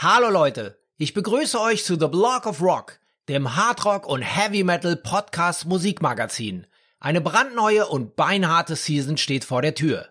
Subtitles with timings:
[0.00, 4.94] Hallo Leute, ich begrüße euch zu The Block of Rock, dem Hardrock und Heavy Metal
[4.94, 6.68] Podcast Musikmagazin.
[7.00, 10.08] Eine brandneue und beinharte Season steht vor der Tür.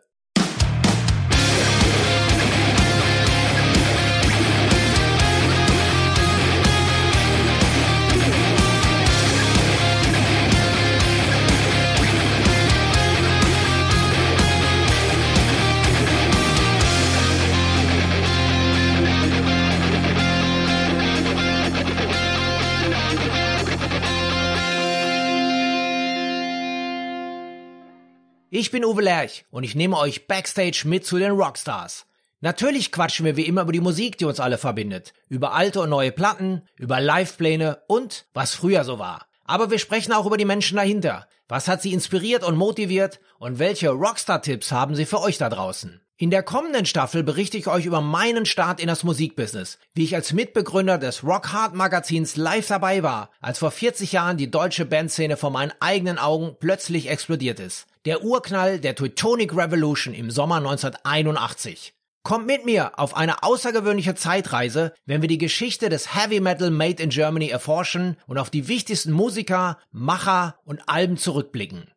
[28.49, 32.05] Ich bin Uwe Lerch und ich nehme euch backstage mit zu den Rockstars.
[32.39, 35.89] Natürlich quatschen wir wie immer über die Musik, die uns alle verbindet, über alte und
[35.89, 39.25] neue Platten, über Livepläne und was früher so war.
[39.43, 41.27] Aber wir sprechen auch über die Menschen dahinter.
[41.49, 45.99] Was hat sie inspiriert und motiviert und welche Rockstar-Tipps haben sie für euch da draußen?
[46.19, 50.15] In der kommenden Staffel berichte ich euch über meinen Start in das Musikbusiness, wie ich
[50.15, 54.85] als Mitbegründer des Rock Hard Magazins live dabei war, als vor 40 Jahren die deutsche
[54.85, 57.85] Bandszene vor meinen eigenen Augen plötzlich explodiert ist.
[58.07, 61.93] Der Urknall der Teutonic Revolution im Sommer 1981.
[62.23, 67.03] Kommt mit mir auf eine außergewöhnliche Zeitreise, wenn wir die Geschichte des Heavy Metal Made
[67.03, 71.91] in Germany erforschen und auf die wichtigsten Musiker, Macher und Alben zurückblicken.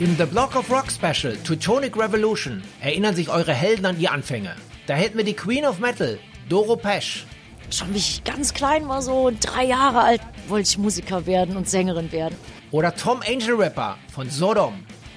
[0.00, 4.56] Im The Block of Rock Special Teutonic Revolution erinnern sich eure Helden an die Anfänge.
[4.86, 7.26] Da hätten wir die Queen of Metal, Doro Pesch.
[7.70, 11.68] Schon wie ich ganz klein war, so drei Jahre alt, wollte ich Musiker werden und
[11.68, 12.34] Sängerin werden.
[12.70, 14.72] Oder Tom Angel Rapper von Sodom.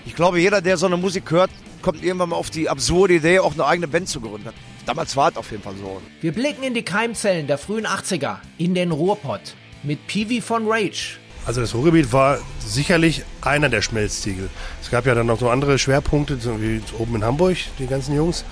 [0.05, 1.49] Ich glaube, jeder, der so eine Musik hört,
[1.81, 4.49] kommt irgendwann mal auf die absurde Idee, auch eine eigene Band zu gründen.
[4.85, 6.01] Damals war es auf jeden Fall so.
[6.19, 11.19] Wir blicken in die Keimzellen der frühen 80er, in den Ruhrpott, mit Peewee von Rage,
[11.45, 14.49] also das Ruhrgebiet war sicherlich einer der Schmelztiegel.
[14.81, 18.16] Es gab ja dann noch so andere Schwerpunkte, so wie oben in Hamburg, die ganzen
[18.16, 18.45] Jungs.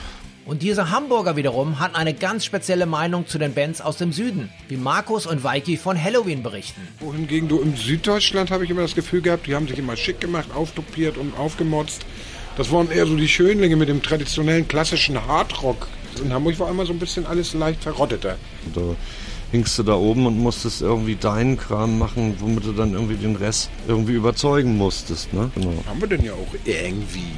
[0.45, 4.49] Und diese Hamburger wiederum hatten eine ganz spezielle Meinung zu den Bands aus dem Süden,
[4.67, 6.81] wie Markus und Weiki von Halloween berichten.
[6.99, 10.19] Wohingegen du im Süddeutschland habe ich immer das Gefühl gehabt, die haben sich immer schick
[10.19, 12.05] gemacht, auftopiert und aufgemotzt.
[12.57, 15.87] Das waren eher so die Schönlinge mit dem traditionellen klassischen Hardrock.
[16.21, 18.37] In Hamburg war immer so ein bisschen alles leicht verrotteter.
[18.73, 18.81] Da
[19.51, 23.35] hingst du da oben und musstest irgendwie deinen Kram machen, womit du dann irgendwie den
[23.35, 25.33] Rest irgendwie überzeugen musstest.
[25.33, 25.51] Ne?
[25.55, 25.73] Genau.
[25.87, 27.33] Haben wir denn ja auch irgendwie.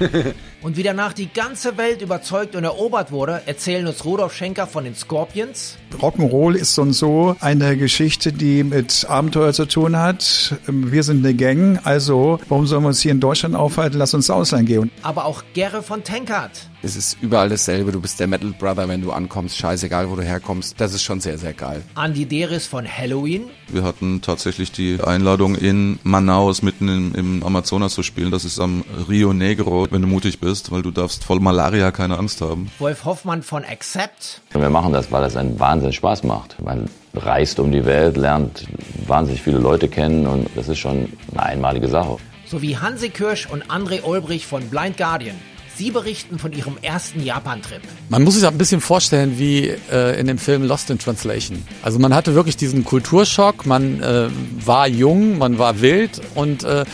[0.62, 4.84] und wie danach die ganze Welt überzeugt und erobert wurde, erzählen uns Rudolf Schenker von
[4.84, 5.76] den Scorpions.
[6.00, 10.56] Rock'n'Roll ist so und so eine Geschichte, die mit Abenteuer zu tun hat.
[10.66, 13.98] Wir sind eine Gang, also warum sollen wir uns hier in Deutschland aufhalten?
[13.98, 14.90] Lass uns Ausland gehen.
[15.02, 16.71] Aber auch Gerre von Tankard.
[16.84, 17.92] Es ist überall dasselbe.
[17.92, 19.56] Du bist der Metal Brother, wenn du ankommst.
[19.56, 20.80] Scheißegal, wo du herkommst.
[20.80, 21.82] Das ist schon sehr, sehr geil.
[21.96, 23.50] Andy Deris von Halloween.
[23.68, 28.32] Wir hatten tatsächlich die Einladung in Manaus mitten im, im Amazonas zu spielen.
[28.32, 32.18] Das ist am Rio Negro, wenn du mutig bist, weil du darfst voll Malaria keine
[32.18, 32.68] Angst haben.
[32.80, 34.40] Wolf Hoffmann von Accept.
[34.50, 36.60] Wir machen das, weil das einen Wahnsinn Spaß macht.
[36.60, 38.66] Man reist um die Welt, lernt
[39.06, 42.16] wahnsinnig viele Leute kennen und das ist schon eine einmalige Sache.
[42.46, 45.36] Sowie Hansi Kirsch und André Olbrich von Blind Guardian.
[45.82, 47.82] Sie berichten von ihrem ersten Japan-Trip.
[48.08, 51.60] Man muss sich ein bisschen vorstellen wie äh, in dem Film Lost in Translation.
[51.82, 54.28] Also man hatte wirklich diesen Kulturschock, man äh,
[54.64, 56.84] war jung, man war wild und äh,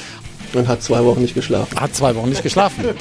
[0.55, 1.79] und hat zwei Wochen nicht geschlafen.
[1.79, 2.83] Hat zwei Wochen nicht geschlafen.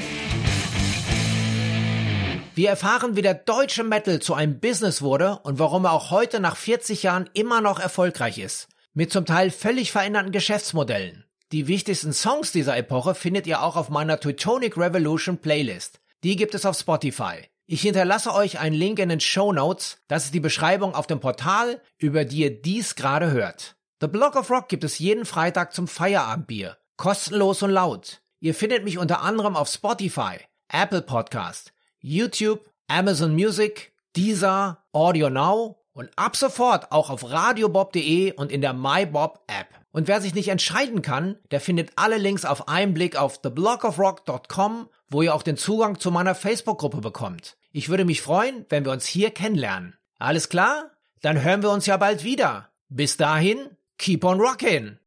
[2.53, 6.41] Wir erfahren, wie der deutsche Metal zu einem Business wurde und warum er auch heute
[6.41, 8.67] nach 40 Jahren immer noch erfolgreich ist.
[8.93, 11.23] Mit zum Teil völlig veränderten Geschäftsmodellen.
[11.53, 16.01] Die wichtigsten Songs dieser Epoche findet ihr auch auf meiner Teutonic Revolution Playlist.
[16.25, 17.47] Die gibt es auf Spotify.
[17.67, 19.99] Ich hinterlasse euch einen Link in den Show Notes.
[20.09, 23.77] Das ist die Beschreibung auf dem Portal, über die ihr dies gerade hört.
[24.01, 26.77] The Block of Rock gibt es jeden Freitag zum Feierabendbier.
[26.97, 28.21] Kostenlos und laut.
[28.41, 35.81] Ihr findet mich unter anderem auf Spotify, Apple Podcast, YouTube, Amazon Music, Deezer, Audio Now
[35.93, 39.76] und ab sofort auch auf radiobob.de und in der MyBob App.
[39.97, 44.89] Und wer sich nicht entscheiden kann, der findet alle Links auf einen Blick auf theblockofrock.com,
[45.09, 47.57] wo ihr auch den Zugang zu meiner Facebook-Gruppe bekommt.
[47.71, 49.95] Ich würde mich freuen, wenn wir uns hier kennenlernen.
[50.19, 50.91] Alles klar?
[51.23, 52.69] Dann hören wir uns ja bald wieder.
[52.89, 54.99] Bis dahin, keep on rockin'!